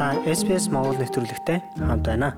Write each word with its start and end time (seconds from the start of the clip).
Та 0.00 0.16
SPS 0.24 0.72
Монгол 0.72 0.96
нэвтрүүлэгтэй 0.96 1.60
хамт 1.76 2.08
байна. 2.08 2.32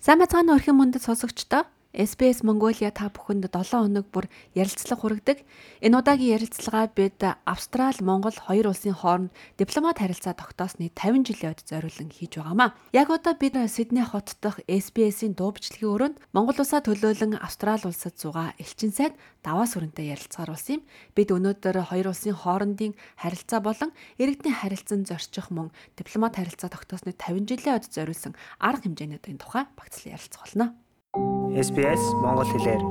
Сайн 0.00 0.24
бацгаана 0.24 0.56
өрхөн 0.56 0.78
мөндөд 0.80 1.04
сонсогчдоо 1.04 1.68
SBS 1.96 2.44
Mongolia 2.44 2.92
та 2.92 3.08
бүхэнд 3.08 3.48
7 3.48 3.72
хоног 3.72 4.04
бүр 4.12 4.28
ярилцлага 4.52 5.00
хүргэдэг. 5.00 5.38
Энэ 5.80 5.96
удаагийн 5.96 6.36
ярилцлагаа 6.36 6.92
бид 6.92 7.24
Австрал, 7.48 7.96
Монгол 8.04 8.36
хоёр 8.36 8.68
улсын 8.68 8.92
хооронд 8.92 9.32
дипломат 9.56 9.96
харилцаа 9.96 10.36
тогтоосны 10.36 10.92
50 10.92 11.24
жилийн 11.24 11.56
өд 11.56 11.64
зориулан 11.64 12.12
хийж 12.12 12.36
байгаамаа. 12.36 12.76
Яг 12.92 13.08
одоо 13.08 13.32
бид 13.32 13.56
Сидней 13.72 14.04
хот 14.04 14.36
дахь 14.44 14.60
SBS-ийн 14.68 15.32
дуу 15.32 15.56
бичлэгийн 15.56 15.88
өрөөнд 15.88 16.16
Монгол 16.36 16.60
улсаа 16.60 16.84
төлөөлөн 16.84 17.40
Австрал 17.40 17.80
улсад 17.80 18.20
зугаа 18.20 18.52
элчин 18.60 18.92
сайд 18.92 19.16
даваа 19.40 19.64
сүрэнтэй 19.64 20.12
ярилцгаар 20.12 20.52
болсон 20.52 20.84
юм. 20.84 20.86
Бид 21.16 21.32
өнөөдөр 21.32 21.80
хоёр 21.80 22.12
улсын 22.12 22.36
хоорондын 22.36 22.92
харилцаа 23.16 23.64
болон 23.64 23.96
иргэдийн 24.20 24.60
харилцан 24.60 25.08
зорчих 25.08 25.48
мөн 25.48 25.72
дипломат 25.96 26.36
харилцаа 26.36 26.68
тогтоосны 26.68 27.16
50 27.16 27.48
жилийн 27.48 27.80
өд 27.80 27.88
зориулсан 27.88 28.36
арга 28.60 28.84
хэмжээнүүдийн 28.84 29.40
тухай 29.40 29.64
багцлан 29.80 30.12
ярилцах 30.12 30.44
болно. 30.44 30.76
SBS 31.16 32.02
Монгол 32.20 32.44
хэлээр 32.44 32.82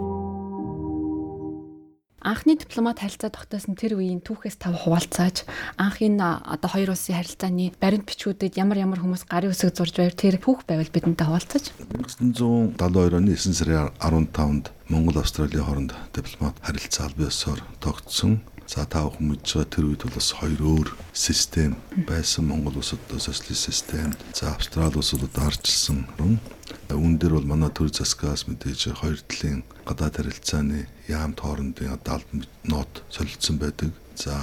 Анхны 2.26 2.58
дипломат 2.58 2.98
харилцаа 2.98 3.30
тогтоосон 3.30 3.78
тэр 3.78 4.02
үеийн 4.02 4.26
түүхээс 4.26 4.58
тав 4.58 4.74
хуваалцааж 4.74 5.46
анх 5.78 6.02
энэ 6.02 6.42
одоо 6.42 6.70
хоёр 6.74 6.98
улсын 6.98 7.22
харилцааны 7.22 7.78
баримт 7.78 8.10
бичгүүдэд 8.10 8.58
ямар 8.58 8.82
ямар 8.82 8.98
хүмүүс 9.06 9.30
гарын 9.30 9.54
үсэг 9.54 9.78
зурж 9.78 10.02
байв 10.02 10.18
тэр 10.18 10.42
түүх 10.42 10.66
байвал 10.66 10.90
бидэнтэй 10.90 11.22
хуваалцаж 11.30 11.70
1972 12.18 13.14
оны 13.14 13.38
9 13.38 13.54
сарын 13.54 13.94
15-нд 14.02 14.74
Монгол 14.90 15.22
Австралийн 15.22 15.62
хооронд 15.62 15.94
дипломат 16.18 16.58
харилцаа 16.66 17.06
аль 17.06 17.18
биесээр 17.22 17.62
тогтсон 17.78 18.42
За 18.66 18.82
та 18.90 19.06
бүхэн 19.06 19.30
мэдж 19.30 19.46
байгаа 19.46 19.70
тэр 19.70 19.86
үед 19.94 20.02
бол 20.02 20.18
бас 20.18 20.34
хоёр 20.34 20.58
өөр 20.58 20.88
систем 21.14 21.78
байсан. 22.10 22.50
Монгол 22.50 22.82
улсад 22.82 22.98
социалист 23.14 23.62
систем, 23.62 24.10
за 24.34 24.58
Австрали 24.58 24.98
улсад 24.98 25.22
арчилсан 25.38 26.10
руу. 26.18 26.42
Үүн 26.90 27.18
дээр 27.18 27.42
бол 27.42 27.50
манай 27.50 27.72
төр 27.74 27.90
засгаас 27.90 28.46
мэдээж 28.46 28.94
хоёр 29.02 29.18
талын 29.26 29.66
гадаад 29.90 30.22
харилцааны 30.22 30.86
яам 31.10 31.34
тоорондын 31.34 31.98
одоо 31.98 32.22
албан 32.22 32.46
нот 32.64 33.04
солилцсон 33.10 33.58
байдаг. 33.58 33.90
За 34.16 34.38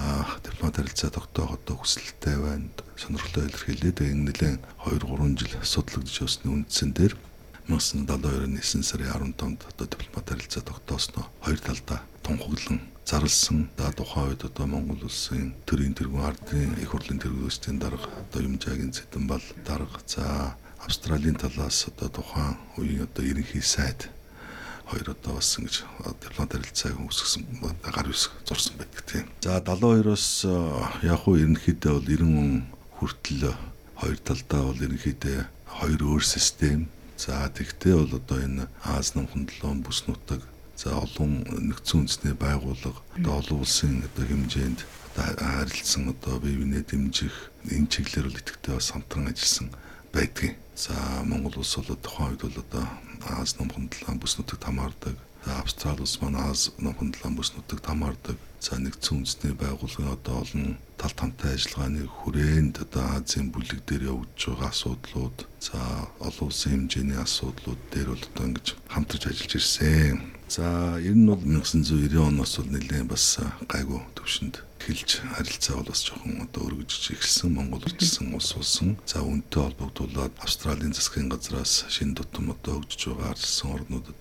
дипломат 0.44 0.76
харилцаа 0.76 1.10
тогтоох 1.10 1.56
одоо 1.56 1.76
хүсэлтэй 1.80 2.36
байна. 2.36 2.68
Сонирхолтой 2.98 3.46
илэрхийлээд 3.46 3.98
энэ 4.02 4.24
нэлээд 4.28 4.60
2 4.84 5.00
3 5.00 5.38
жил 5.38 5.54
судлагдж 5.62 6.14
явсны 6.20 6.50
үндсэн 6.50 6.90
дээр 6.92 7.14
1972 7.70 8.44
оны 8.44 8.58
9 8.58 8.82
сарын 8.82 9.32
15-нд 9.32 9.60
одоо 9.70 9.86
дипломат 9.86 10.26
харилцаа 10.28 10.62
тогтоосноо 10.66 11.24
хоёр 11.40 11.60
талдаа 11.62 12.00
тунхаглан 12.22 12.80
зарлсан. 13.06 13.70
За 13.78 13.92
тухайн 13.92 14.34
үед 14.34 14.44
одоо 14.44 14.66
Монгол 14.66 15.06
улсын 15.06 15.54
төрийн 15.66 15.94
тэргүүн 15.94 16.26
ардын 16.26 16.74
их 16.82 16.90
хурлын 16.90 17.22
тэргүүлэгчдийн 17.22 17.78
дарга 17.78 18.10
одоо 18.10 18.40
Юмжаагийн 18.42 18.92
Цэдэн 18.92 19.26
бол 19.26 19.42
дарга 19.66 19.98
за 20.06 20.54
Австралийн 20.82 21.38
талаас 21.38 21.86
одоо 21.86 22.08
тухайн 22.08 22.56
үеийн 22.76 23.06
одоо 23.06 23.24
ерөнхий 23.24 23.62
сайд 23.62 24.10
хоёр 24.90 25.14
одоо 25.14 25.38
бас 25.38 25.56
ингэж 25.56 25.76
дипломат 26.20 26.52
харилцааг 26.52 26.98
үүсгэсэн 26.98 27.42
гар 27.86 28.08
үс 28.10 28.28
зурсан 28.44 28.74
байдаг 28.76 29.02
тийм. 29.06 29.26
За 29.40 29.62
72-оос 29.62 30.26
яг 31.06 31.22
уу 31.24 31.38
ерөнхийдөө 31.38 31.92
бол 31.96 32.08
90 32.10 32.42
он 32.42 32.52
хүртэл 32.98 33.54
хоёр 34.02 34.18
талдаа 34.26 34.62
бол 34.68 34.84
ерөнхийдөө 34.84 35.38
хоёр 35.78 36.00
өөр 36.02 36.24
систем. 36.26 36.90
За 37.16 37.46
тэгтээ 37.46 37.94
бол 37.96 38.18
одоо 38.18 38.38
энэ 38.42 38.66
Аз 38.82 39.14
намхан 39.14 39.46
долоон 39.46 39.80
бүс 39.86 40.04
нутаг 40.10 40.42
за 40.74 40.98
олон 40.98 41.46
нэгдсэн 41.46 42.02
үндэсний 42.02 42.34
байгууллага 42.34 42.98
одоо 43.14 43.34
олон 43.38 43.58
улсын 43.62 44.02
одоо 44.02 44.24
хэмжээнд 44.26 44.80
одоо 45.14 45.24
харилцсан 45.38 46.10
одоо 46.10 46.42
бие 46.42 46.58
биенээ 46.58 46.82
дэмжих 46.90 47.34
энэ 47.70 47.86
чиглэлээр 47.86 48.26
бол 48.26 48.40
идэвхтэй 48.42 48.74
бас 48.74 48.90
хамтран 48.90 49.30
ажилласан 49.30 49.70
байдгийг. 50.10 50.58
За 50.76 50.94
Монгол 51.24 51.58
улс 51.58 51.76
бол 51.76 51.96
тухайн 51.96 52.32
үед 52.32 52.42
бол 52.42 52.64
одоо 52.64 52.86
Аз 53.28 53.58
номхон 53.58 53.88
талаан 53.88 54.18
бүс 54.18 54.38
нутагт 54.38 54.64
хамаардаг. 54.64 55.16
За 55.44 55.60
Австрали 55.60 56.00
улс 56.00 56.20
маань 56.20 56.40
Аз 56.40 56.72
номхон 56.78 57.12
талаан 57.12 57.36
бүс 57.36 57.52
нутагт 57.54 57.86
хамаардаг. 57.86 58.36
За 58.60 58.78
нэгдсэн 58.78 59.22
үндэсний 59.22 59.54
байгууллагын 59.58 60.16
одоо 60.16 60.40
олон 60.42 60.78
талт 60.96 61.18
хамттай 61.20 61.54
ажиллагааны 61.54 62.06
хүрээнд 62.06 62.74
одоо 62.84 63.04
Азийн 63.18 63.50
бүлэг 63.52 63.82
дээр 63.84 64.14
явж 64.14 64.38
байгаа 64.48 64.70
асуудлууд 64.70 65.38
за 65.60 65.78
олон 66.22 66.46
улсын 66.48 66.88
хэмжээний 66.88 67.18
асуудлууд 67.20 67.80
дээр 67.92 68.08
бол 68.14 68.24
одоо 68.32 68.44
ингэж 68.46 68.66
хамтарч 68.88 69.22
ажиллаж 69.26 69.52
ирсэн. 69.58 70.18
За 70.48 70.98
ер 71.02 71.16
нь 71.18 71.26
бол 71.26 71.42
1990 71.42 72.16
оноос 72.22 72.56
бол 72.58 72.70
нэлээд 72.72 73.10
бас 73.10 73.38
гайгүй 73.68 74.00
төвшөнд 74.14 74.62
эхэлж 74.82 75.22
харилцаа 75.22 75.78
бол 75.78 75.94
бас 75.94 76.02
жоохон 76.02 76.42
одоо 76.42 76.62
өргөжж 76.66 77.14
эхэлсэн 77.14 77.54
Монгол 77.54 77.86
үржилсэн 77.86 78.34
улс 78.34 78.50
болсон. 78.58 78.98
За 79.06 79.22
үнтэй 79.22 79.62
холбогдуулаад 79.62 80.34
Австралийн 80.42 80.90
засгийн 80.90 81.30
газраас 81.30 81.86
шинэ 81.86 82.18
тутам 82.18 82.50
одоо 82.50 82.82
өгдөж 82.82 83.00
байгаа 83.14 83.30
арчилсан 83.30 83.70
орнуудад 83.78 84.20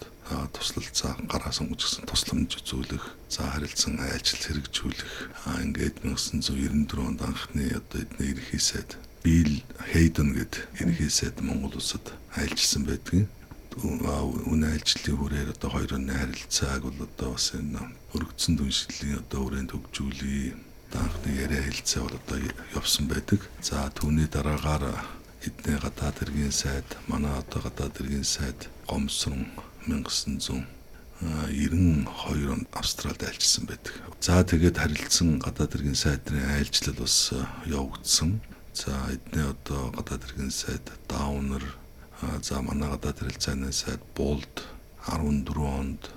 туслалцаа 0.53 1.17
гараа 1.25 1.51
сонгож 1.51 1.81
гисэн 1.81 2.05
тусламж 2.05 2.61
үзүүлэх, 2.61 3.05
за 3.27 3.41
харилцан 3.49 3.97
айлчил 3.99 4.39
хэрэгжүүлэх. 4.45 5.11
Ингээд 5.65 6.05
1994 6.05 7.09
онд 7.09 7.21
анхны 7.25 7.65
одоо 7.73 7.99
эдний 8.05 8.31
ерхий 8.37 8.61
сайд 8.61 9.01
Билл 9.25 9.59
Хейден 9.91 10.37
гэдэг 10.37 10.61
ерхий 10.79 11.09
сайд 11.09 11.41
Монгол 11.41 11.75
улсад 11.75 12.05
айлчилсан 12.37 12.85
байдгийг 12.85 13.27
үнэ 13.79 14.67
ажилтны 14.75 15.15
хүрээр 15.15 15.49
одоо 15.55 15.69
хоёр 15.71 15.95
оны 15.95 16.11
харилцааг 16.11 16.81
бол 16.83 17.07
одоо 17.07 17.29
бас 17.39 17.55
энэ 17.55 17.79
өргөцсөн 18.11 18.53
дүншлийн 18.59 19.23
одоо 19.23 19.39
хүрээнд 19.47 19.71
хөгжүүлээ. 19.71 20.55
Анхны 20.91 21.29
яриа 21.39 21.63
хэлцээ 21.63 22.03
бол 22.03 22.19
одоо 22.19 22.37
явсан 22.75 23.07
байдаг. 23.07 23.39
За 23.63 23.87
түүний 23.95 24.27
дараагаар 24.27 24.99
эдний 25.39 25.77
гадаад 25.79 26.19
хэргийн 26.19 26.51
сайд, 26.51 26.87
манай 27.07 27.31
одоо 27.31 27.63
гадаад 27.63 27.95
хэргийн 27.95 28.27
сайд 28.27 28.67
гомсрон 28.91 29.47
1900 29.87 30.67
92 31.21 32.49
онд 32.51 32.67
Австралид 32.73 33.23
айлчсан 33.23 33.65
байдаг. 33.69 33.93
За 34.19 34.43
тэгээд 34.43 34.77
харилцсан 34.81 35.39
гадаад 35.39 35.71
хэргийн 35.71 35.95
сайдрын 35.95 36.59
айлчлал 36.59 36.97
бас 36.99 37.31
явагдсан. 37.65 38.41
За 38.73 38.91
эдний 39.13 39.45
одоо 39.45 39.93
гадаад 39.95 40.25
хэргийн 40.25 40.51
сайд 40.51 40.91
Даунер 41.07 41.63
за 42.41 42.61
манай 42.61 42.89
гадаад 42.89 43.19
харилцааны 43.19 43.71
сайд 43.73 44.01
Булд 44.15 44.63
14 45.05 45.57
онд 45.57 46.09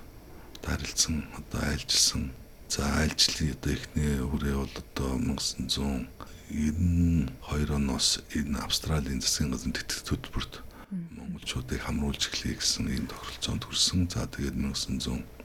харилцсан 0.65 1.25
одоо 1.37 1.61
айлжилсан. 1.71 2.31
За 2.69 2.83
айлчлалын 3.01 3.51
одоо 3.57 3.73
ихний 3.73 4.17
хүрээ 4.21 4.55
бол 4.55 4.69
одоо 4.83 5.11
1992 5.17 7.73
оноос 7.73 8.19
энэ 8.37 8.59
Австралийн 8.65 9.21
засгийн 9.21 9.51
газрын 9.51 9.73
тэтгэх 9.73 10.05
хөтөлбөрт 10.05 10.53
монголчуудыг 10.91 11.81
хамруулж 11.81 12.23
эхлэе 12.29 12.55
гэсэн 12.57 12.87
ийм 12.89 13.07
тохиролцоонд 13.09 13.63
хүрсэн. 13.65 14.09
За 14.09 14.27
тэгээд 14.29 14.55
1994 14.57 15.35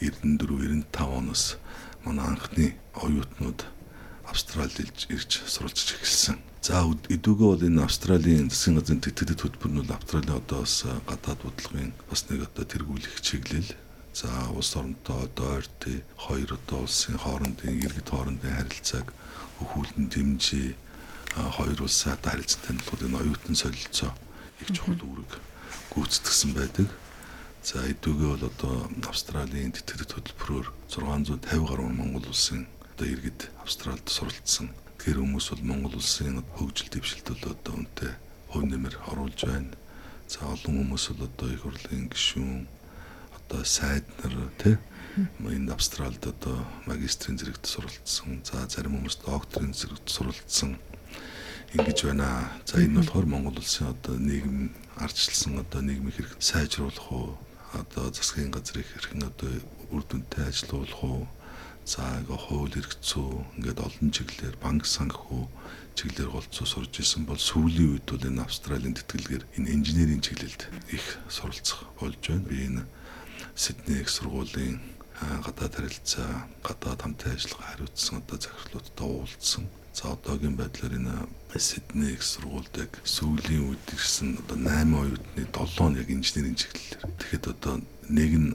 95 0.00 1.18
оноос 1.18 1.56
манай 2.04 2.26
анхны 2.30 2.66
оюутнууд 2.94 3.64
Австралид 4.26 5.06
ирж 5.08 5.42
суралцж 5.46 5.94
эхэлсэн. 5.94 6.38
За 6.66 6.82
эдүгөө 6.82 7.48
бол 7.54 7.62
энэ 7.62 7.86
Австралийн 7.86 8.50
засгийн 8.50 8.76
газрын 8.82 8.98
тэтгэдэг 8.98 9.38
хөтөлбөр 9.38 9.70
нь 9.70 9.86
Австралийн 9.86 10.40
одоо 10.42 10.66
бас 10.66 10.82
гадаад 10.82 11.40
бодлогын 11.46 11.92
бас 12.10 12.20
нэг 12.26 12.42
одоо 12.50 12.64
тэргүүлэх 12.66 13.22
чиглэл. 13.22 13.70
За 14.10 14.26
улс 14.50 14.74
оронтой 14.74 15.30
одоо 15.30 15.62
ойртой 15.62 16.02
хоёр 16.18 16.58
одоо 16.58 16.82
улсын 16.82 17.22
хоорондын 17.22 17.78
иргэд 17.86 18.10
хоорондын 18.10 18.56
харилцааг 18.58 19.14
өхүүлэн 19.62 20.10
дэмжиж 20.10 20.74
хоёр 21.36 21.78
улсаа 21.86 22.18
харилцан 22.18 22.62
танилцуулах 22.66 23.06
энэ 23.06 23.20
оюутан 23.22 23.54
солилцоо 23.54 24.10
их 24.58 24.68
чухал 24.74 24.98
үүрэг 25.06 25.30
гүйцэтгсэн 25.94 26.50
байдаг. 26.56 26.88
За 27.62 27.84
эдүгээ 27.84 28.30
бол 28.34 28.44
одоо 28.50 28.74
Австралийн 29.06 29.70
тэтгэдэг 29.70 30.10
хөтөлбөрөөр 30.10 30.66
650 30.90 31.46
гаруй 31.68 31.90
Монгол 31.92 32.26
улсын 32.26 32.66
одоо 32.96 33.06
иргэд 33.12 33.52
Австралид 33.60 34.08
суралцсан 34.08 34.72
Тэр 35.06 35.20
хүмүүс 35.22 35.52
бол 35.54 35.62
Монгол 35.62 35.94
улсын 36.02 36.42
хөгжил 36.58 36.90
дэвшилт 36.90 37.30
бол 37.30 37.54
одоо 37.54 37.74
үнтэй 37.78 38.10
хувь 38.50 38.66
нэмэр 38.66 38.96
оруулж 39.06 39.38
байна. 39.46 39.70
За 40.26 40.42
олон 40.50 40.82
хүмүүс 40.82 41.14
бол 41.14 41.30
одоо 41.30 41.48
их 41.54 41.62
хурлын 41.62 42.10
гишүүн 42.10 42.66
одоо 43.38 43.62
сайд 43.62 44.02
нар 44.18 44.50
тий 44.58 44.74
энэ 45.38 45.70
Австралид 45.70 46.26
одоо 46.26 46.58
магистрийн 46.90 47.38
зэрэгт 47.38 47.70
суралцсан. 47.70 48.42
За 48.42 48.66
зарим 48.66 48.98
хүмүүс 48.98 49.22
докторийн 49.22 49.78
зэрэгт 49.78 50.10
суралцсан. 50.10 50.74
Ингэж 51.70 52.10
байна. 52.10 52.50
За 52.66 52.82
энэ 52.82 52.98
болохоор 52.98 53.30
Монгол 53.30 53.62
улсын 53.62 53.94
одоо 53.94 54.18
нийгэм 54.18 54.74
ардчилсан 54.98 55.62
одоо 55.62 55.86
нийгмийг 55.86 56.18
хэрэг 56.18 56.34
сайжруулах 56.42 57.12
уу 57.14 57.38
одоо 57.78 58.10
засгийн 58.10 58.50
газрыг 58.50 58.90
хэрхэн 58.90 59.22
одоо 59.22 59.54
үр 59.94 60.02
дүнтэй 60.02 60.50
ажилуулах 60.50 60.98
уу 61.06 61.30
За 61.86 62.02
ингээ 62.18 62.40
хууль 62.50 62.74
хэрэгцүү 62.74 63.62
ингээд 63.62 63.78
олон 63.78 64.10
чиглэлээр 64.10 64.56
банк 64.58 64.90
санхүү 64.90 65.46
чиглэлээр 65.94 66.34
голцоо 66.34 66.66
сурж 66.66 66.98
исэн 66.98 67.22
бол 67.30 67.38
сүүлийн 67.38 67.94
үед 67.94 68.06
бол 68.10 68.26
энэ 68.26 68.42
Австралийн 68.42 68.98
тэтгэлгээр 68.98 69.44
энэ 69.54 69.70
инженерийн 69.70 70.18
чиглэлд 70.18 70.66
их 70.90 71.06
суралцах 71.30 71.86
болж 71.94 72.18
байна. 72.26 72.42
Би 72.50 72.58
энэ 72.66 72.82
Сидней 73.54 74.02
их 74.02 74.10
сургуулийн 74.10 74.82
гадаад 75.46 75.74
харилцаа, 75.78 76.50
гадаад 76.66 77.00
хамтын 77.06 77.38
ажиллагаа 77.38 77.70
хариуцсан 77.70 78.18
одоо 78.18 78.38
захирлуудтай 78.42 79.06
уулзсан. 79.06 79.64
За 79.94 80.10
одоогийн 80.10 80.58
байдлаар 80.58 80.98
энэ 80.98 81.14
Сидней 81.54 82.18
их 82.18 82.22
сургуульд 82.26 82.74
яг 82.82 82.98
сүүлийн 83.06 83.62
үед 83.62 83.86
ирсэн 83.94 84.42
одоо 84.42 84.58
8 84.58 84.90
оюутны 84.90 85.42
7 85.54 85.86
нь 85.86 85.98
яг 86.02 86.08
инженерийн 86.10 86.58
чиглэлээр. 86.58 87.14
Тэгэхэд 87.14 87.46
одоо 87.54 87.74
нэг 88.10 88.32
нь 88.34 88.50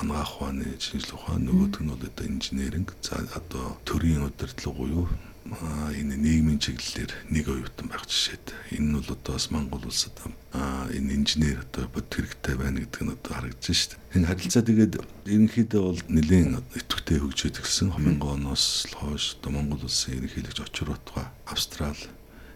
анагаах 0.00 0.32
ухааны 0.36 0.76
шинжилгээ 0.78 1.16
ухаан 1.16 1.42
нөгөөх 1.48 1.80
нь 1.80 1.90
бол 1.90 2.04
одоо 2.04 2.26
инженеринг. 2.28 2.88
За 3.00 3.16
одоо 3.38 3.80
төрийн 3.88 4.28
удирдлага 4.28 4.76
буюу 4.76 5.08
энэ 5.46 6.16
нийгмийн 6.18 6.58
чиглэлээр 6.58 7.12
нэг 7.30 7.46
оюутан 7.48 7.86
байх 7.88 8.04
жишээд. 8.04 8.52
Энэ 8.74 8.86
нь 8.90 8.96
бол 8.98 9.14
одоо 9.14 9.32
бас 9.38 9.50
Монгол 9.50 9.84
улсад 9.86 10.16
энэ 10.52 11.14
инженер 11.14 11.62
одоо 11.62 11.86
бод 11.88 12.10
хэрэгтэй 12.10 12.54
байна 12.58 12.82
гэдэг 12.82 13.02
нь 13.06 13.14
одоо 13.14 13.32
харагдаж 13.32 13.64
шүү 13.64 13.88
дээ. 13.94 14.16
Энэ 14.18 14.26
харилцаа 14.26 14.64
тэгээд 14.66 14.94
ерөнхийдөө 15.30 15.82
бол 15.86 16.00
нэлийн 16.10 16.58
идэвхтэй 16.74 17.18
хөгжөөд 17.22 17.56
ирсэн 17.62 17.88
2000 17.94 18.20
оноос 18.20 18.64
хойш 18.90 19.38
одоо 19.38 19.50
Монгол 19.54 19.86
улсын 19.86 20.18
ерөнхийлөгч 20.18 20.58
очир 20.66 20.90
утга 20.90 21.30
Австрал, 21.46 22.00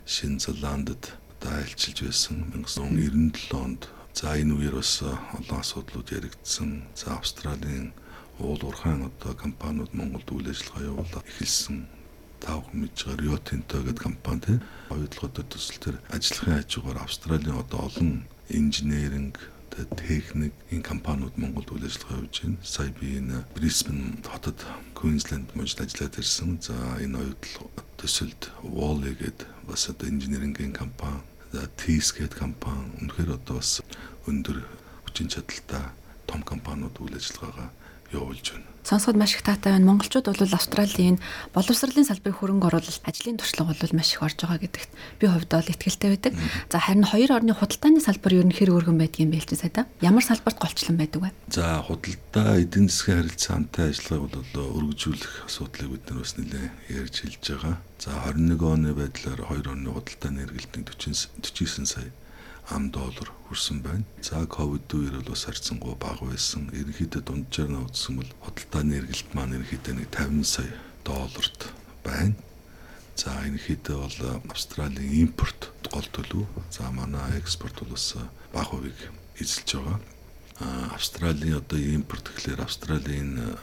Шинэ 0.04 0.42
Зеландд 0.42 1.14
одоо 1.38 1.52
айлчилж 1.62 2.04
байсан. 2.04 2.50
1997 2.52 3.54
онд 3.54 3.86
за 4.14 4.36
энэ 4.40 4.54
үеэр 4.54 4.76
бас 4.80 5.02
олон 5.02 5.58
асуудлууд 5.60 6.08
яригдсан. 6.10 6.70
За 6.94 7.18
Австралийн 7.18 7.92
уул 8.38 8.60
уурхайн 8.64 9.06
одоо 9.10 9.32
компаниуд 9.34 9.92
Монголд 9.94 10.28
үйл 10.30 10.50
ажиллагаа 10.50 10.88
явуулаад 10.90 11.26
эхэлсэн 11.28 11.78
тав 12.40 12.64
мэдж 12.72 12.98
байгаа 13.04 13.20
Rio 13.20 13.36
Tinto 13.38 13.76
гэдэг 13.84 14.02
компани 14.02 14.40
тийм 14.40 14.60
оюутлоготой 14.90 15.44
төсөл 15.44 15.78
төр 15.84 15.96
ажиллахын 16.08 16.56
хажуугаар 16.56 16.98
Австралийн 17.04 17.60
одоо 17.60 17.80
олон 17.88 18.24
инженеринг 18.48 19.36
техник 19.96 20.52
энэ 20.72 20.82
компаниуд 20.82 21.36
Монголд 21.36 21.70
үйл 21.70 21.86
ажиллагаа 21.86 22.18
явуулж 22.18 22.36
байна. 22.42 22.58
Сая 22.64 22.90
би 22.90 23.18
энэ 23.20 23.44
Brisbane 23.54 24.18
хотод 24.24 24.58
Queensland 24.94 25.48
мужид 25.54 25.80
ажиллаад 25.80 26.18
ирсэн. 26.18 26.58
За 26.60 26.74
энэ 27.00 27.18
оюутлог 27.18 27.72
төсөлд 27.96 28.50
Wally 28.64 29.14
гэдэг 29.14 29.48
бас 29.68 29.88
одоо 29.88 30.08
инженерингийн 30.08 30.72
компани, 30.72 31.22
TIS 31.50 32.14
гэдэг 32.14 32.38
компани. 32.38 32.94
Үнэхээр 33.02 33.34
одоо 33.34 33.58
бас 33.58 33.82
өндөр 34.30 34.62
хүчин 35.06 35.26
чадалтай 35.26 35.90
том 36.30 36.46
компаниуд 36.46 36.94
үйл 37.02 37.18
ажиллагаагаа 37.18 37.70
явуулж 38.12 38.52
байна. 38.52 38.70
Сонсоход 38.82 39.16
маш 39.16 39.34
их 39.34 39.42
таатай 39.42 39.72
байна. 39.72 39.86
Монголчууд 39.86 40.26
бол 40.26 40.54
Австралийн 40.56 41.20
боловсролын 41.54 42.08
салбарын 42.08 42.34
хөрөнгө 42.34 42.66
оруулалт 42.72 43.04
ажлын 43.04 43.36
туршлага 43.36 43.76
бол 43.76 43.92
маш 43.94 44.14
их 44.16 44.22
орж 44.24 44.40
байгаа 44.40 44.58
гэдэгт 44.66 44.90
би 45.20 45.26
хувьдаа 45.28 45.60
бол 45.60 45.72
итгэлтэй 45.74 46.10
байдаг. 46.10 46.32
За 46.72 46.78
харин 46.80 47.04
хоёр 47.04 47.30
орны 47.36 47.52
худалдааны 47.54 48.00
салбар 48.00 48.34
ер 48.40 48.46
нь 48.48 48.56
хэр 48.56 48.72
өргөн 48.72 48.98
байдгийг 48.98 49.30
бэлч 49.30 49.54
сайда. 49.54 49.84
Ямар 50.00 50.24
салбарт 50.24 50.58
голчлон 50.58 50.96
байдаг 50.96 51.22
вэ? 51.22 51.30
За 51.52 51.84
худалдаа 51.84 52.56
эдийн 52.56 52.88
засгийн 52.88 53.20
харилцаантай 53.20 53.92
ажиллагааг 53.92 54.32
бол 54.56 54.90
өргөжүүлэх 54.90 55.46
асуудлыг 55.46 55.88
бид 55.92 56.04
нар 56.08 56.18
бас 56.24 56.34
нэлээд 56.40 56.72
ярьж 56.88 57.16
хэлж 57.20 57.42
байгаа. 57.46 57.76
За 58.00 58.10
21 58.32 58.64
оны 58.64 58.90
байдлаар 58.96 59.40
хоёр 59.44 59.66
орны 59.76 59.92
худалдааны 59.92 60.48
эргэлтийн 60.48 60.88
40 60.88 61.30
49 61.44 61.84
сая 61.84 62.10
ам 62.70 62.90
доллар 62.90 63.30
хүрсэн 63.48 63.82
байна. 63.82 64.04
За 64.22 64.46
ковид 64.46 64.86
үеэр 64.94 65.20
бол 65.20 65.34
бас 65.34 65.44
харьцангуй 65.44 65.94
бага 65.98 66.30
байсан. 66.30 66.70
Ерөнхийдөө 66.70 67.22
дунджаар 67.26 67.70
нь 67.70 67.82
үзсэн 67.82 68.14
бол 68.22 68.30
худалдааны 68.46 68.94
эргэлт 69.02 69.34
маань 69.34 69.58
ерөнхийдөө 69.58 69.94
нэг 69.98 70.08
50 70.14 70.46
сая 70.46 70.72
долларт 71.02 71.60
байна. 72.06 72.34
За 73.18 73.34
ерөнхийдөө 73.42 73.96
бол 73.98 74.18
Австралийн 74.54 75.26
импорт 75.26 75.74
гол 75.90 76.06
төлөв. 76.14 76.46
За 76.70 76.90
манай 76.94 77.38
экспорт 77.42 77.82
бол 77.82 77.98
бас 77.98 78.14
бага 78.54 78.70
хувийг 78.70 78.98
эзэлж 79.34 79.74
байгаа. 79.74 79.98
Австралийн 80.94 81.58
одоо 81.58 81.78
импорт 81.78 82.30
гэхлээр 82.30 82.62
Австралийн 82.62 83.58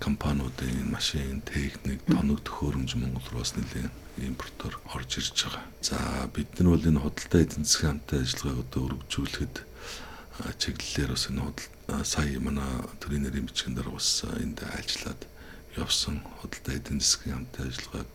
компаниудын 0.00 0.88
машин, 0.88 1.42
техник, 1.44 2.00
тоног 2.08 2.40
төхөөрөмж 2.40 2.96
Монгол 2.96 3.28
руу 3.28 3.44
бас 3.44 3.52
нэлээд 3.52 4.05
импортоор 4.22 4.74
орж 4.94 5.10
ирж 5.20 5.36
байгаа. 5.44 5.64
За 5.82 5.98
бид 6.32 6.48
нар 6.58 6.68
бол 6.72 6.88
энэ 6.88 7.00
худалдаа 7.04 7.40
эдийн 7.44 7.64
засгийн 7.64 8.00
хамтын 8.00 8.22
ажиллагааг 8.24 8.58
одоо 8.64 8.82
өргөжүүлэхэд 8.88 9.56
чиглэлээр 10.60 11.10
бас 11.12 11.24
энэ 11.28 11.42
сая 12.04 12.40
манай 12.40 12.72
төрийн 13.00 13.24
нэрийн 13.24 13.46
бичгэн 13.48 13.76
дээр 13.76 13.90
бас 13.92 14.24
энд 14.40 14.58
ажиллаад 14.64 15.20
явсан 15.76 16.24
худалдаа 16.40 16.74
эдийн 16.76 17.00
засгийн 17.00 17.34
хамтын 17.36 17.68
ажиллагааг 17.68 18.08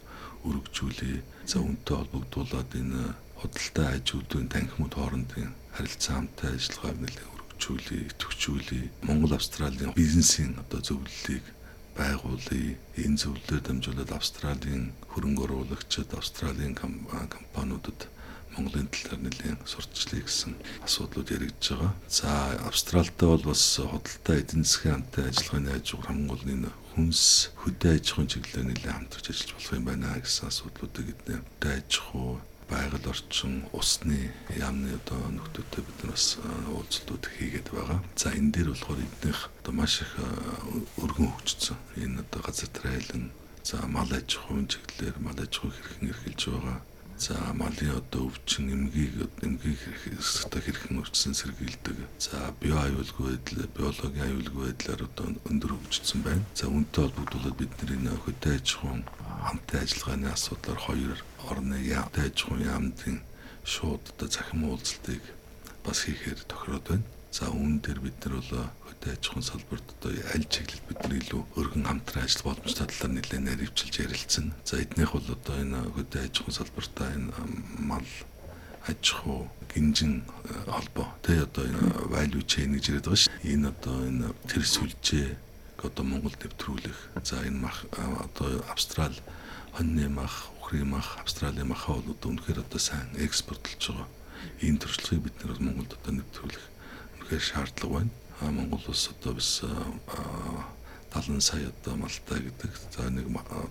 өргөжүүлээ. 0.50 1.18
За 1.46 1.58
үнтэй 1.62 1.96
холбогдуулаад 1.98 2.72
энэ 2.82 3.02
худалдаа 3.40 3.88
аж 3.96 4.08
үйлдвэрийн 4.14 4.50
танхимууд 4.54 4.94
хоорондын 4.98 5.54
харилцаа 5.78 6.14
хамтын 6.18 6.56
ажиллагааг 6.58 6.98
нэлээд 7.02 7.30
өргөжүүлээ, 7.34 8.02
идэвхжүүлээ. 8.10 8.86
Монгол 9.08 9.34
Австралийн 9.38 9.94
бизнесийн 9.94 10.58
одоо 10.58 10.82
зөвлөлийг 10.82 11.46
байгуулъя. 11.98 12.78
Энэ 12.98 13.20
зөвлөлөөр 13.22 13.62
дамжуулаад 13.66 14.12
Австралийн 14.16 14.92
хөрөнгө 15.12 15.44
оруулагчид, 15.46 16.10
Австралийн 16.14 16.76
компаниудад 16.76 18.08
Монголын 18.52 18.92
талаар 18.92 19.22
нэлээд 19.24 19.64
сурталчлая 19.64 20.24
гэсэн 20.28 20.54
асуудлууд 20.84 21.30
яригдж 21.32 21.72
байгаа. 21.72 21.94
За 22.12 22.32
Австралитай 22.68 23.28
бол 23.32 23.46
бас 23.48 23.64
худалдаа 23.80 24.36
эдийн 24.44 24.68
засгийн 24.68 25.08
хамтын 25.08 25.32
ажиллагааны 25.32 25.72
хажуугаар 25.72 26.08
хамгийн 26.12 26.32
гол 26.32 26.44
энэ 26.52 26.72
хүнс 26.92 27.24
хөдөө 27.64 27.92
аж 27.96 28.06
ахуйн 28.12 28.28
чиглэлээр 28.28 28.68
нэлээд 28.68 28.92
хамтарч 28.92 29.26
ажиллаж 29.32 29.52
болох 29.56 29.72
юм 29.80 29.86
байна 29.88 30.20
гэсэн 30.20 30.46
асуудлуудыг 30.52 31.08
эднэ 31.16 31.36
хөдөө 31.40 31.72
аж 31.80 31.92
ахуй 32.04 32.36
байгаль 32.72 33.12
орчин, 33.12 33.68
усны 33.76 34.32
яамны 34.56 34.96
одоо 34.96 35.20
нөхдөдтэй 35.36 35.84
бид 35.84 35.98
нар 36.02 36.16
бас 36.16 36.40
уулзалтууд 36.72 37.26
хийгээд 37.28 37.68
байгаа. 37.76 38.00
За 38.16 38.32
энэ 38.32 38.52
дээр 38.56 38.72
болохоор 38.72 39.04
эднийх 39.04 39.40
одоо 39.60 39.74
маш 39.76 40.02
их 40.02 40.16
өргөн 40.96 41.30
хөгжсөн. 41.36 41.78
Энэ 42.00 42.24
одоо 42.24 42.40
газар 42.48 42.72
тариалан 42.72 43.36
за 43.68 43.84
мал 43.88 44.08
аж 44.10 44.40
ахуйн 44.40 44.72
чиглэлээр 44.72 45.18
мал 45.20 45.36
аж 45.36 45.52
ахуй 45.60 45.72
хэрхэн 45.76 46.10
эрхэлж 46.10 46.42
байгаа. 46.48 46.80
За 47.22 47.36
малын 47.54 47.92
одоо 48.02 48.34
өвчин 48.34 48.66
эмгийг 48.74 49.14
эмгийг 49.46 49.78
хэсэгтээ 49.78 50.62
хэрхэн 50.66 51.02
өвчсөн 51.06 51.38
сэргийлдэг. 51.38 51.98
За 52.18 52.50
био 52.58 52.82
аюулгүй 52.82 53.38
байдал, 53.38 53.70
биологийн 53.78 54.26
аюулгүй 54.26 54.64
байдлаар 54.66 55.06
одоо 55.06 55.28
өндөр 55.46 55.72
хөгжсөн 55.78 56.26
байна. 56.26 56.42
За 56.58 56.66
үүнтэй 56.66 57.06
холбогдуулаад 57.06 57.58
бид 57.62 57.74
нэр 57.78 58.18
хөдөө 58.26 58.54
аж 58.58 58.68
ахуйн 58.74 59.06
хамтын 59.46 59.82
ажиллагааны 59.86 60.28
асуудлаар 60.34 60.80
хоёр 60.82 61.14
орны 61.46 61.78
яамтай 61.86 62.26
аж 62.26 62.38
ахуйн 62.42 62.66
яамдын 62.74 63.18
шууд 63.70 64.04
одоо 64.18 64.28
захим 64.28 64.66
уулзалтыг 64.66 65.22
бас 65.86 66.02
хийхээр 66.02 66.42
тохироод 66.50 66.86
байна. 66.90 67.06
За 67.32 67.48
үүн 67.48 67.80
дээр 67.80 68.04
бид 68.04 68.20
нар 68.28 68.44
бол 68.44 68.68
хөдөө 68.92 69.12
аж 69.16 69.24
ахуйн 69.24 69.46
салбарт 69.48 69.88
одоо 69.96 70.12
аль 70.36 70.48
чиглэлд 70.52 70.84
бид 70.84 71.00
нар 71.00 71.16
илүү 71.16 71.42
өргөн 71.56 71.88
хамтран 71.88 72.28
ажиллах 72.28 72.60
боломжтой 72.60 72.88
талаар 72.92 73.14
нэлээд 73.16 73.46
наривчилж 73.48 73.96
ярилцсан. 74.04 74.52
За 74.68 74.84
эднийх 74.84 75.16
бол 75.16 75.24
одоо 75.32 75.56
энэ 75.64 75.80
хөдөө 75.96 76.22
аж 76.28 76.36
ахуйн 76.44 76.58
салбартаа 76.60 77.08
энэ 77.16 77.32
мал 77.80 78.10
аж 78.84 79.04
ахуй 79.16 79.48
гинжин 79.72 80.28
холбоо 80.68 81.08
тэ 81.24 81.48
одоо 81.48 81.72
энэ 81.72 81.88
value 82.12 82.44
chain 82.44 82.76
гэж 82.76 83.00
яриад 83.00 83.08
байгаа 83.08 83.24
ш. 83.24 83.32
Энэ 83.48 83.72
одоо 83.72 83.96
энэ 84.12 84.28
тэр 84.52 84.64
сүлжээ 84.68 85.28
одоо 85.88 86.04
Монгол 86.04 86.36
нэвтрүүлэх. 86.36 87.00
За 87.24 87.40
энэ 87.48 87.64
мах 87.64 87.88
одоо 87.96 88.60
Австрал 88.68 89.16
хоньны 89.72 90.12
мах, 90.12 90.52
ухрын 90.60 90.92
мах, 90.92 91.16
Австралийн 91.24 91.72
махаа 91.72 91.96
бол 91.96 92.12
одоо 92.12 92.36
үнэхээр 92.36 92.60
одоо 92.60 92.80
сайн 92.80 93.08
экспортлж 93.16 93.80
байгаа. 93.88 94.12
Энэ 94.60 94.84
туршлагыг 94.84 95.32
бид 95.32 95.36
нэр 95.40 95.64
Монголд 95.64 95.96
одоо 95.96 96.12
нэвтрүүлэх 96.20 96.66
үнэхээр 97.32 97.48
шаардлага 97.48 97.94
байна. 97.96 98.12
А 98.42 98.52
Монгол 98.52 98.84
улс 98.88 99.10
одоо 99.10 99.34
bis 99.34 99.64
70 101.12 101.42
сая 101.42 101.68
одоо 101.68 101.96
малтай 101.96 102.40
гэдэг. 102.40 102.72
За 102.92 103.10
нэг 103.10 103.28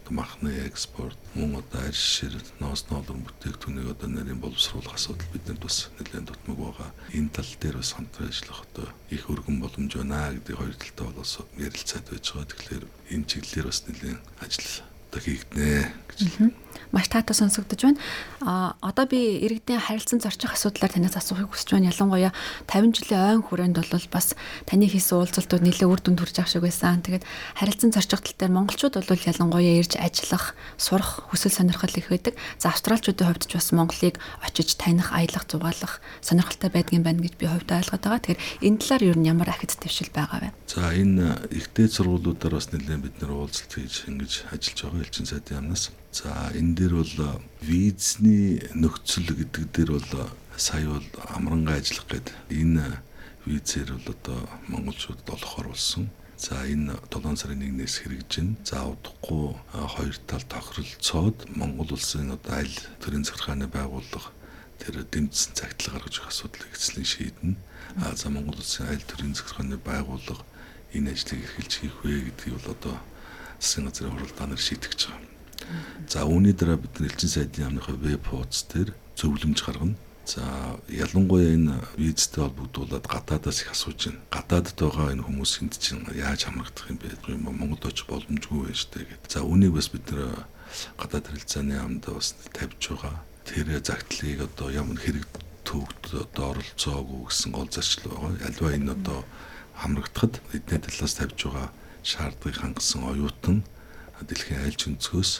махны 0.08 0.50
экспорт, 0.64 1.16
мөн 1.34 1.60
одоо 1.60 1.80
арьс 1.84 2.00
шир, 2.00 2.32
ноос 2.60 2.86
ноолон 2.88 3.24
бүтээгдэхүүнийг 3.24 3.90
одоо 3.92 4.08
нарийн 4.08 4.40
боловсруулах 4.40 4.94
асуудал 4.94 5.28
бидэнд 5.32 5.60
бас 5.60 5.88
нэлээд 5.98 6.24
дутмаг 6.24 6.56
байгаа. 6.56 6.90
Энэ 7.12 7.32
тал 7.32 7.52
дээр 7.60 7.76
бас 7.80 7.92
хамтран 7.92 8.28
ажиллах 8.28 8.64
одоо 8.64 8.88
их 9.10 9.28
өргөн 9.28 9.60
боломж 9.60 9.92
байна 9.96 10.32
гэдэг 10.36 10.56
хоёр 10.56 10.76
талтай 10.76 11.04
бол 11.06 11.20
бас 11.20 11.32
ярилцаад 11.56 12.06
байж 12.08 12.26
байгаа. 12.32 12.48
Тэгэхээр 12.48 12.84
энэ 13.12 13.28
чиглэлээр 13.28 13.68
бас 13.68 13.80
нэлээд 13.88 14.20
ажил 14.40 14.72
одоо 15.10 15.20
хийгднэ 15.20 15.72
гэж 16.08 16.20
маш 16.92 17.08
таатай 17.08 17.36
сонсогдож 17.36 17.80
байна. 17.82 18.00
А 18.40 18.76
одоо 18.80 19.06
би 19.06 19.40
иргэдийн 19.44 19.80
харилцан 19.80 20.20
зорчих 20.20 20.52
асуудлаар 20.54 20.92
танаас 20.92 21.16
асуухыг 21.16 21.52
хүсэж 21.52 21.76
байна. 21.76 21.90
Ялангуяа 21.92 22.32
50 22.66 22.96
жилийн 22.96 23.40
ойн 23.40 23.42
хүрээнд 23.44 23.76
бол 23.76 24.06
бас 24.12 24.34
таны 24.66 24.86
хийсэн 24.86 25.20
уулзалтууд 25.20 25.62
нэлээд 25.64 25.90
үр 25.90 26.00
дүнд 26.00 26.20
хүрч 26.20 26.36
ах 26.40 26.50
шиг 26.50 26.64
байсан. 26.64 27.02
Тэгээд 27.02 27.24
харилцан 27.56 27.90
зорчих 27.92 28.20
тал 28.20 28.36
дээр 28.36 28.52
монголчууд 28.54 28.94
бол 29.00 29.22
ялангуяа 29.26 29.80
ирж 29.80 29.96
ажиллах, 29.96 30.54
сурах 30.76 31.28
хүсэл 31.30 31.52
сонирхол 31.52 31.94
их 31.96 32.08
байдаг. 32.10 32.34
За 32.58 32.70
австралчуудын 32.70 33.26
хувьд 33.26 33.46
ч 33.48 33.54
бас 33.56 33.72
Монголыг 33.72 34.16
очиж 34.44 34.76
таних, 34.76 35.12
аялах, 35.12 35.44
зугаалах 35.48 36.00
сонирхолтой 36.20 36.70
байдгийн 36.70 37.02
байна 37.02 37.24
гэж 37.24 37.34
би 37.38 37.46
хувьдаа 37.46 37.80
ойлгоод 37.82 38.04
байгаа. 38.04 38.22
Тэгэхээр 38.22 38.44
энэ 38.66 38.78
талаар 38.78 39.02
юу 39.04 39.16
ямар 39.24 39.48
ахиц 39.50 39.76
твшил 39.76 40.10
байгаа 40.12 40.38
вэ? 40.40 40.48
За 40.68 40.92
энэ 40.92 41.50
ихтэй 41.50 41.88
сургуулиудаар 41.88 42.54
бас 42.54 42.70
нэлээд 42.72 43.02
бид 43.02 43.16
нэр 43.20 43.32
уулзалт 43.34 43.72
хийж 43.72 44.06
ингэж 44.10 44.32
ажиллаж 44.54 44.78
байгаа 44.84 45.04
элчин 45.04 45.26
сайдын 45.26 45.56
яамнаас 45.58 45.90
За 46.12 46.50
энэ 46.58 46.74
дээр 46.74 46.94
бол 46.98 47.40
визний 47.62 48.58
нөхцөл 48.74 49.30
гэдэг 49.30 49.64
дээр 49.70 49.90
бол 49.94 50.10
сая 50.58 50.90
бол 50.90 51.08
амрангаа 51.30 51.78
ажиллах 51.78 52.06
гээд 52.10 52.28
энэ 52.50 52.98
визээр 53.46 53.94
бол 53.94 54.08
одоо 54.10 54.38
монголчуудад 54.66 55.30
олохоор 55.30 55.68
болсон. 55.70 56.10
За 56.36 56.66
энэ 56.66 56.98
7 57.14 57.36
сарын 57.38 57.62
1-ээс 57.62 58.02
хэрэгжин. 58.02 58.58
За 58.66 58.90
удахгүй 58.90 59.54
хоёр 59.70 60.16
тал 60.26 60.42
тохиролцоод 60.50 61.36
Монгол 61.54 61.94
улсын 61.94 62.34
одоо 62.34 62.58
аль 62.58 62.76
төрийн 62.98 63.22
захиргааны 63.22 63.70
байгууллага 63.70 64.34
тэр 64.82 65.06
дэмжсэн 65.06 65.54
цагтлал 65.54 65.94
гаргаж 65.94 66.16
өгөх 66.18 66.32
асуудлыг 66.32 66.74
эцлэн 66.74 67.06
шийднэ. 67.06 67.54
А 68.02 68.16
за 68.18 68.34
Монгол 68.34 68.58
улсын 68.58 68.90
аль 68.90 69.04
төрийн 69.06 69.38
захиргааны 69.38 69.78
байгууллага 69.78 70.42
энэ 70.90 71.14
ажлыг 71.14 71.38
эрхэлж 71.44 71.72
хийх 71.78 71.96
вэ 72.02 72.34
гэдгийг 72.34 72.56
бол 72.58 72.74
одоо 72.74 72.96
засгийн 73.62 73.86
газрын 73.86 74.10
хуралдаанаар 74.10 74.58
шийдэж 74.58 75.00
байгаа. 75.06 75.39
За 76.08 76.26
үүний 76.26 76.52
дараа 76.52 76.76
бид 76.76 76.98
нар 76.98 77.10
элчин 77.10 77.30
сайдын 77.30 77.64
яамныхаа 77.70 77.96
веб 77.96 78.24
хуудас 78.26 78.66
дээр 78.66 78.94
зөвлөмж 79.16 79.60
гаргана. 79.62 79.94
За 80.26 80.42
ялангуяа 80.88 81.54
энэ 81.54 81.74
визтэй 81.98 82.42
холбогдуулаад 82.44 83.06
гадаадаас 83.06 83.62
их 83.62 83.70
асууж 83.70 84.10
байна. 84.10 84.22
Гадаадд 84.30 84.78
байгаа 84.78 85.12
энэ 85.14 85.26
хүмүүсинд 85.26 85.74
чинь 85.78 86.06
яаж 86.14 86.46
хамрагдах 86.46 86.90
юм 86.90 86.98
бэ? 86.98 87.38
Монголд 87.38 87.86
очих 87.86 88.06
боломжгүй 88.06 88.70
байж 88.70 88.86
тээ 88.90 89.06
гэдэг. 89.06 89.30
За 89.30 89.42
үүнийг 89.42 89.74
бас 89.74 89.88
бид 89.90 90.06
нэр 90.10 90.46
гадаад 90.98 91.26
харилцааны 91.26 91.74
яамд 91.78 92.04
бас 92.06 92.34
тавьж 92.54 92.82
байгаа. 92.94 93.16
Тэр 93.46 93.66
загтлыг 93.82 94.38
одоо 94.46 94.68
ямар 94.70 94.98
хэрэг 94.98 95.26
төвд 95.66 96.02
одоо 96.14 96.54
оролцоогүй 96.54 97.26
гэсэн 97.26 97.50
гол 97.50 97.70
зарчил 97.70 98.10
байгаа. 98.10 98.46
Альва 98.46 98.68
энэ 98.74 98.94
одоо 98.94 99.18
хамрагдахад 99.78 100.42
эдний 100.54 100.78
талаас 100.78 101.14
тавьж 101.18 101.38
байгаа 101.46 101.68
шаардлагыг 102.02 102.60
хангасан 102.60 103.02
оюутан 103.04 103.62
дэлхийн 104.22 104.64
аль 104.64 104.76
ч 104.76 104.88
өнцгөөс 104.88 105.32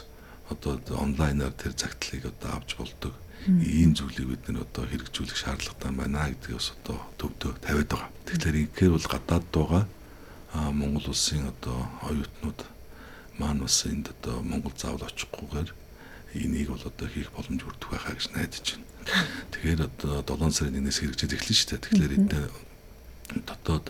одоо 0.51 0.79
онлайнаар 0.99 1.53
тэр 1.55 1.73
загтлыг 1.75 2.25
одоо 2.27 2.49
авч 2.59 2.75
болдог 2.77 3.13
ийм 3.47 3.95
зүйлийг 3.97 4.27
бид 4.29 4.43
нэр 4.47 4.61
одоо 4.61 4.85
хэрэгжүүлэх 4.85 5.37
шаардлагатай 5.37 5.91
байна 5.91 6.29
гэдгийг 6.29 6.61
бас 6.61 6.69
одоо 6.77 6.97
төвдөө 7.17 7.51
тавиад 7.65 7.89
байгаа. 7.89 8.09
Тэгэхээр 8.29 8.57
инхээр 8.61 8.93
бол 8.93 9.07
гадаад 9.09 9.45
байгаа 9.49 9.83
Монгол 10.53 11.07
улсын 11.09 11.47
одоо 11.49 11.89
оюутнууд 12.05 12.59
маань 13.39 13.63
бас 13.65 13.77
энд 13.89 14.13
одоо 14.13 14.43
Монгол 14.45 14.75
заавал 14.77 15.09
очихгүйгээр 15.09 15.69
энийг 16.37 16.69
бол 16.69 16.85
одоо 16.85 17.07
хийх 17.07 17.31
боломж 17.33 17.61
өртөх 17.65 17.89
байхаа 17.89 18.13
гэж 18.13 18.27
найдаж 18.35 18.65
байна. 18.75 18.85
Тэгэхээр 19.51 19.81
одоо 19.89 20.37
7 20.37 20.51
сарын 20.53 20.77
1-ээс 20.85 20.99
хэрэгжиж 21.01 21.31
эхэлнэ 21.33 21.57
шүү 21.57 21.69
дээ. 21.71 21.81
Тэгэхээр 21.81 22.15
эдгээр 22.21 22.53
дотоод 23.47 23.85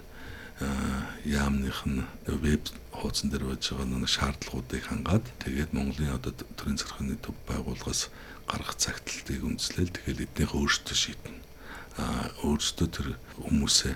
яамных 1.26 1.86
нь 1.90 2.06
веб 2.26 2.70
хуудсан 2.94 3.30
дээр 3.30 3.50
байж 3.50 3.72
байгаа 3.72 3.88
нэг 3.88 4.10
шаардлагуудыг 4.10 4.84
хангаад 4.86 5.26
тэгээд 5.42 5.74
Монголын 5.74 6.18
одоо 6.18 6.32
төрийн 6.58 6.78
захиргааны 6.78 7.18
төв 7.18 7.36
байгууллагаас 7.50 8.14
гаргах 8.46 8.78
цагтлыг 8.78 9.42
үндэслээл 9.42 9.94
тэгэхээр 9.96 10.24
эднийхээ 10.28 10.60
өөрсдөө 10.60 10.98
шийднэ. 10.98 11.40
Аа 11.98 12.30
өөрсдөө 12.46 12.88
тэр 12.94 13.08
хүмүүсээ 13.40 13.96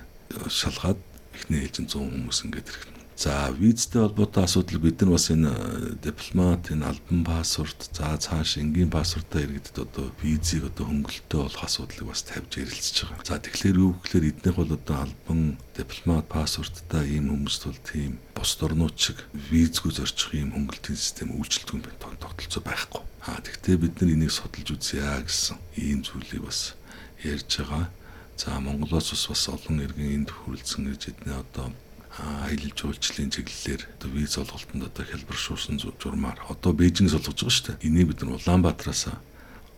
шалгаад 0.49 0.99
эхний 1.35 1.61
ээлжин 1.67 1.85
100 1.91 2.01
хүмүүс 2.01 2.39
ингээд 2.47 2.69
ирэх. 2.71 2.94
За 3.17 3.49
визтэй 3.49 4.01
холбоотой 4.01 4.43
асуудал 4.43 4.79
бид 4.79 4.99
нар 4.99 5.15
бас 5.15 5.31
энэ 5.31 5.47
э, 5.47 5.95
дипломат 6.03 6.67
энэ 6.67 6.83
альбан 6.83 7.23
паспорт 7.23 7.87
за 7.95 8.11
цааш 8.19 8.59
энгийн 8.59 8.91
паспортаа 8.91 9.39
иргэдэд 9.47 9.87
одоо 9.87 10.11
визийг 10.19 10.67
одоо 10.67 10.91
хөнгөлөлтөө 10.91 11.41
болох 11.47 11.63
асуудлыг 11.63 12.11
бас 12.11 12.27
тавьж 12.27 12.59
ярилцж 12.59 13.07
байгаа. 13.07 13.23
За 13.23 13.39
тэгэхээр 13.39 13.79
юу 13.79 13.95
гэхээр 14.03 14.35
эднийх 14.35 14.55
бол 14.59 14.67
одоо 14.67 14.97
альбан 15.07 15.55
дипломат 15.79 16.27
паспорттай 16.27 17.15
ийм 17.15 17.31
хүмүүст 17.31 17.63
бол 17.63 17.81
тийм 17.87 18.19
бус 18.35 18.51
орнууд 18.59 18.95
шиг 18.99 19.23
визгүй 19.31 19.95
зорчих 19.95 20.35
ийм 20.35 20.51
хөнгөлтийн 20.51 20.99
систем 20.99 21.39
үйлчлдэг 21.39 21.71
юм 21.71 21.87
байна. 21.87 22.19
Тогтолцоо 22.19 22.67
байхгүй. 22.67 23.03
Аа 23.31 23.39
тэгвэл 23.39 23.87
бид 23.87 23.95
нар 23.95 24.11
энийг 24.11 24.35
судалж 24.35 24.75
үзье 24.75 25.07
гэсэн 25.23 25.55
ийм 25.79 26.03
зүйлийг 26.03 26.43
бас 26.43 26.75
ярьж 27.23 27.63
байгаа. 27.63 27.87
За 28.35 28.59
Монголоос 28.59 29.15
бас 29.15 29.43
олон 29.47 29.79
иргэн 29.79 30.27
энд 30.27 30.29
хүрэлцэн 30.35 30.91
гэж 30.91 31.15
эднээ 31.15 31.39
одоо 31.39 31.71
аялал 32.15 32.71
жуулчлалын 32.71 33.31
чиглэлээр 33.31 33.81
одоо 33.99 34.09
виз 34.15 34.37
олголтод 34.39 34.87
одоо 34.87 35.03
хэлбэршүүлсэн 35.03 35.83
журмаар 35.83 36.39
одоо 36.47 36.71
Бээжингээс 36.71 37.19
олгож 37.19 37.35
байгаа 37.43 37.55
шүү 37.55 37.65
дээ. 37.75 37.83
Энийг 37.91 38.07
бид 38.07 38.19
нар 38.23 38.39
Улаанбаатараас 38.39 39.03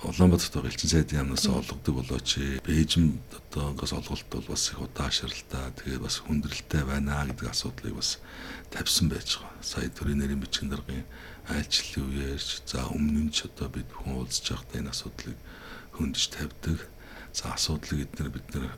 Улаанбаатарт 0.05 0.53
байгаа 0.53 0.69
элчин 0.69 0.89
сайдын 0.93 1.17
яамнаас 1.17 1.45
олгодог 1.49 1.93
болооч 1.97 2.29
Бээжинд 2.61 3.17
одоо 3.33 3.73
ингээс 3.73 3.93
олголт 3.97 4.27
бол 4.29 4.45
бас 4.53 4.69
их 4.69 4.77
удаашралтай 4.77 5.65
тэгээ 5.81 5.97
бас 6.05 6.15
хүндрэлтэй 6.21 6.83
байна 6.85 7.25
гэдэг 7.25 7.49
асуудлыг 7.49 7.97
бас 7.97 8.21
тавьсан 8.69 9.09
байж 9.09 9.41
байгаа. 9.41 9.57
Сая 9.65 9.89
төрийн 9.89 10.21
нэрийн 10.21 10.37
бичгийн 10.37 10.69
даргын 10.69 11.09
айлчлалын 11.49 12.05
үеэрч 12.13 12.49
за 12.69 12.85
өмнө 12.93 13.25
нь 13.25 13.33
ч 13.33 13.49
одоо 13.49 13.73
бид 13.73 13.89
бүхэн 13.89 14.13
уулзж 14.13 14.45
байхдаа 14.53 14.77
энэ 14.85 14.93
асуудлыг 14.93 15.37
хөндөж 15.97 16.23
тавьдаг. 16.29 16.79
За 17.33 17.57
асуудлыг 17.57 18.05
эдгээр 18.05 18.29
бид 18.29 18.45
нар 18.53 18.77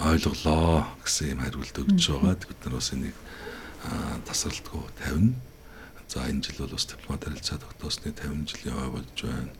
ойлголоо 0.00 0.84
гэсэн 1.04 1.32
юм 1.32 1.40
хариулт 1.40 1.76
өгч 1.80 2.04
байгаа. 2.12 2.36
Бид 2.36 2.60
нар 2.64 2.74
бас 2.76 2.92
энийг 2.92 3.16
тасралтгүй 4.28 4.82
тавина. 5.00 5.34
За 6.08 6.28
энэ 6.28 6.42
жил 6.44 6.66
бол 6.66 6.76
бас 6.76 6.86
дипломат 6.86 7.24
харилцаа 7.24 7.58
тогтоосны 7.58 8.12
50 8.12 8.44
жилийн 8.50 8.76
ой 8.76 8.90
болж 8.92 9.16
байна. 9.24 9.52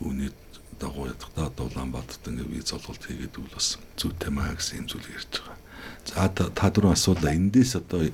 Үүний 0.00 0.30
дагуу 0.78 1.08
ядахтаа 1.08 1.50
Улаанбаатарт 1.58 2.28
ингээ 2.28 2.52
виз 2.52 2.72
олголт 2.72 3.02
хийгээд 3.02 3.38
үл 3.40 3.50
бас 3.50 3.78
зүйтэй 3.98 4.30
маа 4.30 4.54
гэсэн 4.54 4.84
юм 4.84 4.86
зүйл 4.92 5.08
ярьж 5.10 5.42
байгаа. 5.42 5.58
За 6.06 6.28
та 6.30 6.70
дөрөв 6.70 6.94
асуулаа 6.94 7.34
эндээс 7.34 7.80
одоо 7.80 8.06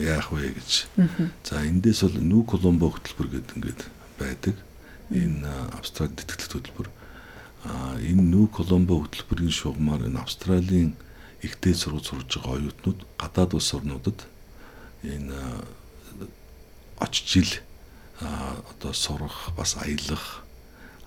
яах 0.00 0.32
вэ 0.32 0.56
гэж. 0.56 0.88
За 1.44 1.60
эндээс 1.60 2.06
бол 2.06 2.16
Нүү 2.22 2.42
Коломбо 2.48 2.90
хөтөлбөр 2.90 3.28
гэдэг 3.36 3.56
ингээд 3.56 3.82
байдаг. 4.18 4.56
Энэ 5.12 5.46
Австрали 5.76 6.16
тэтгэлэг 6.16 6.52
хөтөлбөр. 6.56 6.88
А 7.68 8.00
энэ 8.00 8.22
Нүү 8.32 8.46
Коломбо 8.48 9.04
хөтөлбөрийн 9.04 9.52
шугамар 9.52 10.08
энэ 10.08 10.20
Австралийн 10.24 10.96
ихтэй 11.42 11.74
сургууль 11.74 12.04
сурж 12.04 12.38
байгаа 12.38 12.56
оюутнууд 12.56 13.00
гадаад 13.18 13.54
улс 13.54 13.74
орнуудад 13.74 14.18
энэ 15.02 15.36
очиж 16.98 17.36
ил 17.36 17.52
одоо 18.20 18.92
сурах 18.92 19.52
бас 19.56 19.76
аялах 19.76 20.44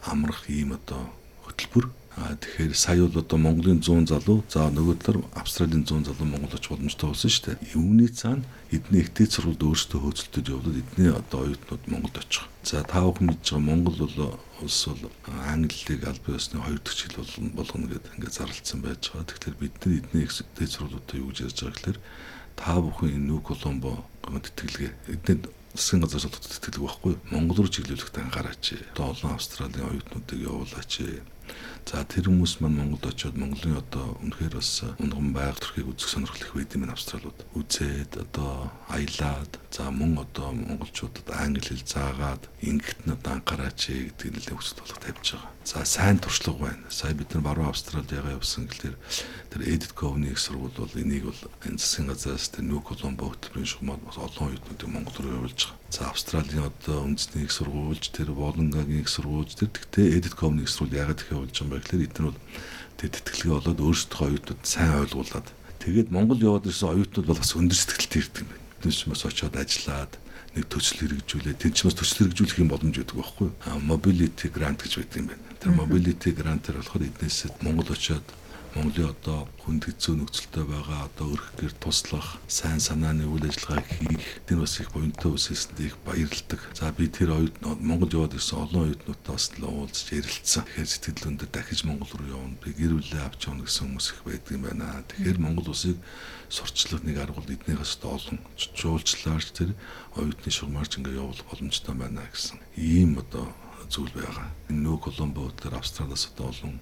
амрах 0.06 0.50
ийм 0.50 0.74
одоо 0.74 1.10
хөтөлбөр 1.46 1.90
тэгэхээр 2.16 2.74
сая 2.76 3.08
бол 3.08 3.22
одоо 3.22 3.38
Монголын 3.40 3.82
100 3.82 4.12
залуу 4.12 4.44
за 4.50 4.68
нөгөө 4.70 4.96
талаар 5.00 5.26
Австралийн 5.40 5.86
100 5.86 6.12
залуу 6.12 6.28
Монгол 6.28 6.54
очих 6.54 6.72
боломжтой 6.76 7.10
болсон 7.10 7.32
шүү 7.32 7.46
дээ. 7.48 7.80
Үүний 7.80 8.10
цаана 8.12 8.44
эдний 8.72 9.02
ихтэй 9.02 9.28
сургуульд 9.30 9.64
өөрсдөө 9.64 10.00
хөөцөлтөд 10.04 10.52
явуулаад 10.52 10.82
эдний 10.84 11.12
одоо 11.16 11.40
оюутнууд 11.48 11.84
Монголд 11.88 12.18
очих. 12.20 12.44
За 12.64 12.84
та 12.84 13.06
бүхэн 13.08 13.28
мэдж 13.30 13.46
байгаа 13.48 13.64
Монгол 13.64 13.98
бол 14.04 14.18
улс 14.62 14.88
бол 14.88 15.12
англиг 15.48 16.04
аль 16.08 16.22
биесны 16.26 16.62
хоёр 16.62 16.80
дахь 16.80 17.00
хэл 17.00 17.52
болгоно 17.56 17.88
гэдэг 17.88 18.14
ингээд 18.16 18.38
зарлцсан 18.38 18.82
байж 18.82 19.12
байгаа. 19.12 19.28
Тэгэхээр 19.30 19.58
бид 19.60 19.76
нар 19.80 19.94
эдний 20.00 20.24
ихтэй 20.26 20.68
сургуулиудаа 20.68 21.18
юу 21.20 21.30
гэж 21.32 21.38
ярьж 21.48 21.60
байгаа 21.64 21.78
гэхээр 21.80 22.00
та 22.60 22.72
бүхэн 22.84 23.16
энэ 23.16 23.28
Нүү 23.30 23.40
Коломбо 23.44 23.92
тэтгэлгээ 24.24 24.92
эдний 25.16 25.38
засгийн 25.74 26.02
газар 26.04 26.22
солонгот 26.22 26.50
тэтгэлэг 26.50 26.84
байхгүй 26.84 27.14
Монгол 27.32 27.58
руу 27.64 27.72
чиглүүлэхтэй 27.72 28.24
анхаараач. 28.24 28.66
Одоо 28.94 29.06
олон 29.14 29.32
Австралийн 29.38 29.88
оюутнуудыг 29.90 30.40
явуулаач 30.44 30.94
За 31.90 32.06
тэр 32.06 32.30
хүмүүс 32.30 32.62
маань 32.62 32.78
Монголд 32.78 33.10
очиод 33.10 33.34
Монголын 33.34 33.82
одоо 33.82 34.14
үнэхээр 34.22 34.62
бас 34.62 34.86
унган 35.02 35.34
байгаль 35.34 35.58
төрхийг 35.58 35.90
үзэх 35.90 36.10
сонирхол 36.14 36.46
их 36.46 36.54
байд 36.54 36.76
юм 36.78 36.86
австралууд. 36.86 37.40
Үзээд 37.58 38.14
одоо 38.30 38.70
аялаад 38.94 39.58
за 39.74 39.90
мөн 39.90 40.22
одоо 40.22 40.54
монголчуудад 40.54 41.34
англи 41.34 41.66
хэл 41.66 41.82
заагаад 41.82 42.46
нь 42.62 42.82
одоо 43.10 43.32
анхаараач 43.42 43.90
гэдэг 43.90 44.38
нэлээд 44.38 44.54
хүсэл 44.54 44.86
болох 44.86 45.02
тавьж 45.02 45.28
байгаа. 45.34 45.50
За 45.66 45.86
сайн 45.86 46.22
туршлага 46.22 46.70
байна. 46.70 46.86
Сая 46.94 47.18
бид 47.18 47.34
нар 47.34 47.42
баруун 47.42 47.74
Австралид 47.74 48.14
ягаа 48.14 48.38
явсан 48.38 48.70
гэхэлэр 48.70 48.98
тэр 49.50 49.62
Edit 49.66 49.98
Cove-ны 49.98 50.30
их 50.30 50.38
сургууль 50.38 50.78
бол 50.78 50.94
энийг 50.94 51.26
бол 51.26 51.42
энэ 51.66 51.82
засгийн 51.82 52.14
газраас 52.14 52.54
тэр 52.54 52.70
New 52.70 52.86
Colombo 52.86 53.34
хөтөлбөрийн 53.34 53.66
шугамд 53.66 54.06
бас 54.06 54.18
олон 54.22 54.54
оюутнуудыг 54.54 54.90
Монгол 54.94 55.18
руу 55.26 55.38
явуулж 55.42 55.62
байгаа. 55.66 55.79
За 55.90 56.10
Австралийн 56.10 56.70
одоо 56.70 57.02
үндэсний 57.02 57.50
их 57.50 57.52
сургуульч 57.52 58.14
тэр 58.14 58.30
Волонгагийн 58.38 59.02
их 59.02 59.10
сургуульч 59.10 59.58
тэр 59.58 59.74
тэгтээ 59.74 60.22
Edit 60.22 60.38
Cove-ны 60.38 60.62
их 60.62 60.70
сургууль 60.70 61.02
ягаад 61.02 61.22
их 61.26 61.34
явуулж 61.34 61.50
байгаа 61.50 61.66
юм 61.66 61.72
бэ 61.74 61.82
гэхэлэр 61.82 62.06
эдгээр 62.06 62.28
бол 62.30 62.40
тэр 63.02 63.10
тэтгэлгээ 63.10 63.54
болоод 63.58 63.80
өөрсдөө 63.82 64.22
оюутнууд 64.30 64.62
сайн 64.70 64.94
ойлгуулад 65.02 65.48
тэгээд 65.82 66.14
Монгол 66.14 66.46
яваад 66.46 66.70
ирсэн 66.70 66.94
оюутнууд 66.94 67.26
бол 67.26 67.42
бас 67.42 67.58
өндөр 67.58 67.74
сэтгэлтэй 67.74 68.22
ирдэг 68.22 68.42
юм 68.46 68.50
байна. 68.54 68.66
Бас 68.86 69.22
очиод 69.26 69.56
ажиллаад 69.58 70.14
нэг 70.54 70.66
төсөл 70.70 71.00
хэрэгжүүлээ. 71.10 71.58
Бас 71.58 71.96
төсөл 71.98 72.20
хэрэгжүүлэх 72.30 72.62
юм 72.62 72.70
боломж 72.70 72.96
өгдөг 73.02 73.18
байхгүй. 73.18 73.50
Mobility 73.82 74.48
grant 74.54 74.86
гэж 74.86 74.94
байдаг 75.02 75.18
юм 75.18 75.28
байна. 75.34 75.44
Тэр 75.58 75.74
mobility 75.74 76.30
grant-аар 76.38 76.78
болохоор 76.86 77.08
эднээс 77.10 77.50
Монгол 77.66 77.90
очиод 77.90 78.24
Монголын 78.76 79.10
одоо 79.10 79.50
хүнд 79.66 79.90
хэцүү 79.90 80.14
нөхцөлтэй 80.22 80.66
байгаа 80.70 81.10
одоо 81.10 81.34
өрх 81.34 81.50
гэр 81.58 81.74
туслах, 81.82 82.38
сайн 82.46 82.78
санааны 82.78 83.26
үйл 83.26 83.50
ажиллагаа 83.50 83.82
хийх 83.82 84.22
тэр 84.46 84.62
бас 84.62 84.78
их 84.78 84.94
буянтай 84.94 85.32
үсэсэнд 85.34 85.80
их 85.82 85.98
баярлдаг. 86.06 86.62
За 86.78 86.94
би 86.94 87.10
тэр 87.10 87.34
оюут 87.34 87.58
Монгол 87.62 88.14
яваад 88.14 88.38
ирсэн 88.38 88.62
олон 88.62 88.94
оюутнуудтай 88.94 89.34
бас 89.34 89.46
л 89.58 89.66
уулзч 89.66 90.08
ярилцсан. 90.14 90.64
Тэгэхээр 90.70 90.86
сэтгэл 90.86 91.30
өндөр 91.34 91.50
дахиж 91.50 91.82
Монгол 91.82 92.14
руу 92.14 92.30
явна. 92.30 92.62
Би 92.62 92.70
гэр 92.78 92.94
бүлээ 92.94 93.26
авч 93.26 93.42
явна 93.50 93.66
гэсэн 93.66 93.84
хүмүүс 93.90 94.08
их 94.14 94.20
байдаг 94.22 94.54
юм 94.54 94.64
байна. 94.70 95.02
Тэгэхээр 95.10 95.38
Монгол 95.42 95.68
улсыг 95.74 95.98
сурчлах 96.50 97.02
нэг 97.02 97.18
арга 97.18 97.42
бол 97.42 97.50
эднийхээс 97.50 98.06
олон 98.06 98.38
жуулчлаарч 98.54 99.50
тэр 99.54 99.74
оюутны 100.14 100.50
шугамарч 100.54 100.98
ингээ 101.02 101.18
явуулах 101.18 101.46
боломжтой 101.50 101.96
байна 101.98 102.22
гэсэн 102.30 102.62
ийм 102.78 103.18
одоо 103.18 103.50
зүйл 103.90 104.14
байгаа. 104.14 104.54
Нөө 104.70 104.98
Коломбо 105.10 105.50
дээр 105.58 105.78
Австралиас 105.82 106.30
одоо 106.34 106.54
олон 106.54 106.78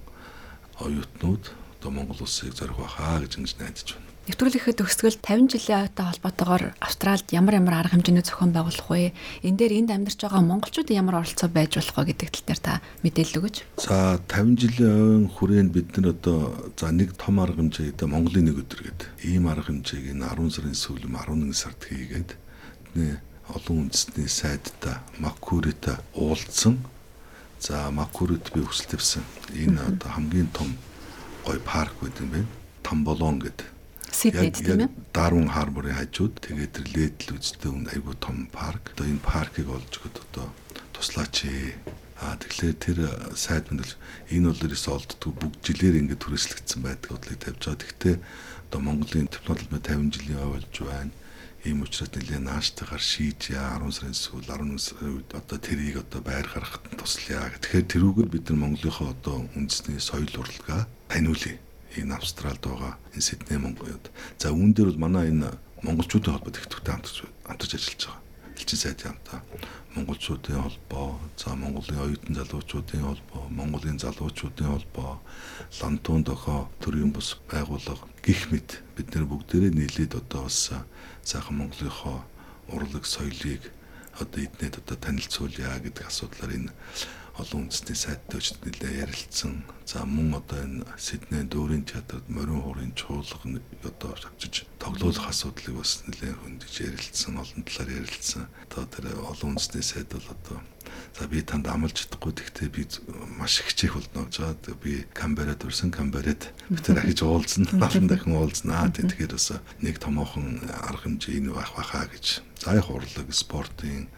оюутнууд 0.80 1.44
одоо 1.88 2.04
Монгол 2.04 2.20
улсыг 2.20 2.52
зорих 2.52 2.76
байхаа 2.76 3.20
гэж 3.24 3.40
ингэж 3.40 3.54
найдаж 3.56 3.88
байна. 3.96 4.06
Нэвтрүүлэхэд 4.28 4.76
төгсгөл 4.76 5.18
50 5.24 5.56
жилийн 5.56 5.88
ойтой 5.88 6.04
холбоотойгоор 6.04 6.64
Австралид 6.84 7.32
ямар 7.32 7.56
ямар 7.56 7.80
арга 7.80 7.96
хэмжээний 7.96 8.20
зохион 8.20 8.52
байгуулах 8.52 8.88
вэ? 8.92 9.16
Энэ 9.40 9.56
дээр 9.56 9.72
энд 9.80 9.90
амьдарч 9.96 10.20
байгаа 10.20 10.44
монголчуудын 10.44 11.00
ямар 11.00 11.24
оролцоо 11.24 11.48
байж 11.48 11.80
болох 11.80 11.96
вэ 11.96 12.12
гэдэг 12.12 12.28
тал 12.28 12.44
дээр 12.44 12.60
та 12.60 12.74
мэдээлэл 13.08 13.38
өгөөч. 13.40 13.56
За 13.80 14.20
50 14.28 14.60
жилийн 14.60 14.92
ойн 14.92 15.26
хүрээнд 15.32 15.72
бид 15.72 15.88
нар 15.96 16.12
одоо 16.12 16.52
за 16.76 16.92
нэг 16.92 17.16
том 17.16 17.40
арга 17.40 17.56
хэмжээ 17.56 17.96
одоо 17.96 18.08
Монголын 18.12 18.52
нэг 18.52 18.60
өдөр 18.68 18.80
гэдэг. 18.84 19.08
Ийм 19.24 19.48
арга 19.48 19.72
хэмжээг 19.72 20.12
энэ 20.12 20.28
10 20.28 20.52
сарын 20.52 20.76
сүүлм 20.76 21.16
11 21.16 21.56
сард 21.56 21.80
хийгээд 21.88 22.36
олон 23.48 23.88
үндэсний 23.88 24.28
сайдтай 24.28 25.00
Макурита 25.16 26.04
уулзсан. 26.12 26.84
За 27.56 27.88
Макурит 27.88 28.52
би 28.52 28.60
хүсэл 28.60 28.92
тавьсан. 28.92 29.24
Энэ 29.56 29.80
одоо 29.96 30.12
хамгийн 30.12 30.52
том 30.52 30.76
гой 31.48 31.60
парк 31.64 31.96
гэдэг 32.04 32.20
юм 32.20 32.30
байна. 32.36 32.48
Тамболон 32.84 33.40
гэдэг 33.40 33.64
Сиднейд 34.12 34.60
тийм 34.60 34.84
ээ. 34.84 34.92
Дарвин 35.16 35.48
харборын 35.48 35.96
хажууд 35.96 36.44
тэгээд 36.44 36.72
тэр 36.76 36.86
ледл 36.92 37.40
үзтэй 37.40 37.72
үн 37.72 37.88
айгуу 37.88 38.12
том 38.20 38.48
парк. 38.52 38.92
Одоо 38.92 39.08
энэ 39.08 39.24
паркийг 39.24 39.68
олж 39.72 39.88
өгöd 39.96 40.16
одоо 40.28 40.52
туслаач 40.92 41.48
ээ. 41.48 41.72
Аа 42.20 42.36
тэгэхээр 42.36 42.76
тэр 42.76 42.98
сайд 43.32 43.72
мэл 43.72 43.94
энэ 44.28 44.52
бол 44.52 44.64
ерөөсөө 44.68 44.92
олддгүй 44.92 45.32
бүгд 45.38 45.60
жилээр 45.64 46.00
ингээд 46.04 46.20
түрээслэгдсэн 46.20 46.80
байдаг 46.84 47.08
бодлыг 47.16 47.38
тавьж 47.40 47.62
байгаа. 47.64 47.80
Гэхдээ 47.80 48.16
одоо 48.68 48.80
Монголын 48.84 49.28
технологи 49.32 49.70
50 49.72 50.12
жилийн 50.12 50.44
ойлж 50.52 50.74
байна 50.84 51.14
ийм 51.64 51.82
учраас 51.82 52.10
нэлээ 52.12 52.42
нааштайгаар 52.42 53.02
шийж 53.02 53.54
яа 53.54 53.78
10 53.78 53.94
сарын 53.96 54.18
сүүл 54.18 54.46
11 54.46 54.78
сарын 54.78 55.16
үед 55.20 55.30
одоо 55.34 55.58
тэрийг 55.58 55.96
одоо 56.02 56.20
байр 56.22 56.46
гаргахад 56.46 56.96
туслая. 56.98 57.50
Тэгэхээр 57.54 57.86
тэрүүгээр 57.92 58.28
бид 58.30 58.44
нар 58.50 58.58
Монголынхоо 58.62 59.14
одоо 59.14 59.46
үндэсний 59.58 59.98
соёл 59.98 60.30
урлагаа 60.38 60.86
таниулъя 61.08 61.58
энэ 61.96 62.14
Австралид 62.14 62.62
байгаа 62.62 62.94
энэ 63.12 63.26
Сидней 63.26 63.58
Монголд. 63.58 64.04
За 64.38 64.52
үүн 64.52 64.72
дээр 64.72 64.92
бол 64.94 65.04
манай 65.08 65.28
энэ 65.32 65.50
монголчуудын 65.82 66.34
холбоо 66.36 66.52
тэгтгтэй 66.52 66.92
хамтарч 66.92 67.18
хамтарч 67.44 67.72
ажиллаж 67.74 68.02
байгаа. 68.06 68.22
Элчин 68.58 68.78
сайдын 68.78 69.08
хамтаа 69.10 69.40
монголчуудын 69.98 70.62
холбоо, 70.62 71.18
за 71.36 71.54
Монголын 71.56 71.98
оюутан 71.98 72.34
залуучуудын 72.34 73.02
холбоо, 73.02 73.48
Монголын 73.50 73.98
залуучуудын 73.98 74.66
холбоо, 74.66 75.20
Лантун 75.80 76.22
дохоо 76.22 76.68
төрийн 76.80 77.10
бус 77.12 77.38
байгууллага 77.50 78.06
гих 78.22 78.50
мэт 78.50 78.82
бид 78.96 79.14
нэр 79.14 79.24
бүгдээрээ 79.26 79.72
нийлээд 79.74 80.14
одоо 80.14 80.42
бас 80.46 80.70
сайхан 81.24 81.56
Монголынхоо 81.58 82.22
урлаг 82.68 83.04
соёлыг 83.06 83.62
одоо 84.20 84.40
эднэд 84.44 84.78
одоо 84.78 84.96
танилцуулъя 84.96 85.78
гэдэг 85.82 86.06
асуудлаар 86.06 86.52
энэ 86.54 86.72
олон 87.38 87.70
үндэсний 87.70 87.94
сайттай 87.94 88.42
ч 88.42 88.58
нэлээ 88.58 89.06
ярилцсан. 89.06 89.62
За 89.86 90.02
мөн 90.02 90.42
одоо 90.42 90.58
энэ 90.58 90.82
Сидней 90.98 91.46
дүүрийн 91.46 91.86
театрт 91.86 92.26
морин 92.26 92.60
хуурын 92.60 92.92
чуулган 92.98 93.62
одоо 93.86 94.10
авчиж 94.18 94.66
тоглоулах 94.82 95.30
асуудлыг 95.30 95.78
бас 95.78 96.02
нэлээ 96.10 96.34
хөндөж 96.34 96.74
ярилцсан, 96.82 97.38
олон 97.38 97.62
талаар 97.62 97.90
ярилцсан. 98.02 98.50
Одоо 98.68 98.84
тэр 98.90 99.04
олон 99.22 99.54
үндэсний 99.54 99.86
сайд 99.86 100.10
бол 100.10 100.28
одоо 100.34 100.58
за 101.14 101.24
би 101.30 101.38
танд 101.46 101.70
амлаж 101.70 101.94
чадахгүй 101.94 102.32
гэхдээ 102.34 102.68
би 102.74 102.82
маш 103.38 103.62
хичээх 103.62 103.94
болно 103.94 104.26
гэж 104.26 104.36
байгаа. 104.42 104.74
Би 104.82 104.92
Камберад 105.14 105.62
урсан 105.62 105.94
Камберад 105.94 106.50
би 106.68 106.80
тэр 106.82 106.98
ахиж 106.98 107.22
уулзна, 107.22 107.70
олон 107.86 108.06
дахин 108.10 108.34
уулзнаа. 108.34 108.90
Тэгэхээр 108.90 109.32
бас 109.32 109.54
нэг 109.78 110.02
томоохон 110.02 110.66
арга 110.68 111.06
хэмжээ 111.06 111.38
энэ 111.38 111.54
байх 111.54 111.70
байхаа 111.78 112.10
гэж. 112.10 112.42
За 112.58 112.74
яг 112.74 112.90
урлаг, 112.90 113.30
спортын 113.30 114.10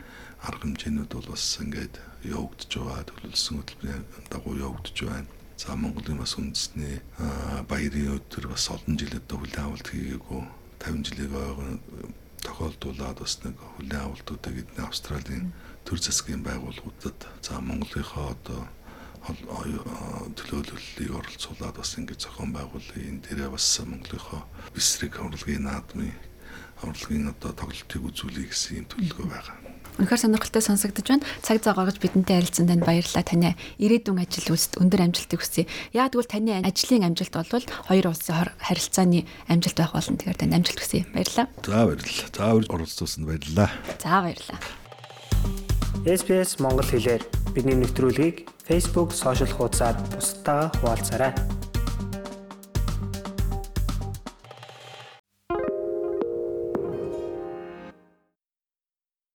арга 0.47 0.65
хэмжээнүүд 0.65 1.13
бол 1.13 1.29
бас 1.33 1.47
ингээд 1.61 1.95
явагдаж 2.25 2.71
байгаа 2.77 3.05
төлөвлөсөн 3.09 3.57
хөтөлбөрийн 3.61 4.05
дагуу 4.33 4.55
явагдаж 4.57 4.99
байна. 5.05 5.29
За 5.61 5.77
Монголын 5.77 6.21
бас 6.21 6.35
үндэсний 6.41 7.05
баярын 7.69 8.17
өдөр 8.17 8.49
бас 8.49 8.65
олон 8.73 8.97
жилийн 8.97 9.21
одоо 9.21 9.39
хүлээн 9.45 9.67
авалт 9.69 9.89
хийгээгүй 9.93 10.43
50 10.81 11.05
жилийг 11.05 11.33
ойгоо 11.37 11.77
тохиолдуулаад 12.41 13.19
бас 13.21 13.35
нэг 13.45 13.57
хүлээн 13.61 14.01
авалтуудыг 14.01 14.57
эдний 14.65 14.85
Австралийн 14.89 15.53
төр 15.85 15.99
засгийн 16.01 16.41
байгууллагуудад 16.41 17.21
за 17.45 17.61
Монголынхоо 17.61 18.33
одоо 18.33 18.61
төлөөлөлийг 19.21 21.13
оролцуулаад 21.13 21.77
бас 21.77 21.93
ингэж 22.01 22.25
зохион 22.25 22.57
байгуулъя. 22.57 23.05
Энэ 23.05 23.21
дээрээ 23.29 23.51
бас 23.53 23.67
Монголынхоо 23.85 24.43
бисрэг 24.73 25.21
урлагийн 25.21 25.69
наадмын 25.69 26.17
урлагийн 26.81 27.29
одоо 27.29 27.53
тоглолтыг 27.53 28.01
үзүүлэх 28.01 28.49
гэсэн 28.49 28.81
юм 28.81 28.87
төлөвлөгөө 28.89 29.29
байгаа. 29.29 29.57
Үнэхээр 30.01 30.33
сонирхолтой 30.33 30.65
сонсогдож 30.65 31.07
байна. 31.13 31.29
Цаг 31.45 31.61
зав 31.61 31.77
гаргаж 31.77 32.01
бидэнтэй 32.01 32.41
харилцсан 32.41 32.73
танд 32.73 32.89
баярлалаа. 32.89 33.21
Таны 33.21 33.53
ирээдүйн 33.77 34.25
ажил 34.25 34.57
үйлсэд 34.57 34.81
өндөр 34.81 35.05
амжилтыг 35.05 35.45
хүсье. 35.45 35.69
Яг 35.93 36.17
тэгвэл 36.17 36.33
таны 36.33 36.65
ажлын 36.65 37.05
амжилт 37.05 37.37
бол 37.37 37.65
хоёр 37.85 38.07
улсын 38.09 38.49
харилцааны 38.65 39.29
амжилт 39.53 39.77
байх 39.77 39.93
болно. 39.93 40.17
Тэгэхээр 40.17 40.41
танд 40.41 40.57
амжилт 40.57 40.81
хүсье. 40.81 41.05
Баярлалаа. 41.13 41.47
За 41.61 41.85
баярлалаа. 41.85 42.33
За 42.33 42.45
оролцсонд 42.73 43.29
баярлалаа. 43.29 43.69
За 44.01 44.17
баярлалаа. 44.25 44.61
SPS 46.09 46.65
Монгол 46.65 46.89
хэлээр 46.89 47.21
бидний 47.53 47.77
нэвтрүүлгийг 47.77 48.49
Facebook 48.65 49.13
сошиал 49.13 49.53
хуудасаар 49.53 50.01
бусдаа 50.17 50.73
хуваалцаарай. 50.81 51.37